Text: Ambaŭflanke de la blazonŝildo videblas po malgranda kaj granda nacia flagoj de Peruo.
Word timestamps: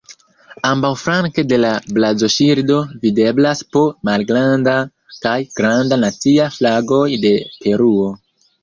Ambaŭflanke 0.69 1.43
de 1.51 1.59
la 1.59 1.73
blazonŝildo 1.97 2.79
videblas 3.05 3.63
po 3.77 3.85
malgranda 4.11 4.77
kaj 5.15 5.39
granda 5.61 6.05
nacia 6.07 6.53
flagoj 6.59 7.09
de 7.29 7.39
Peruo. 7.63 8.15